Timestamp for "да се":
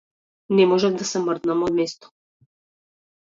1.01-1.19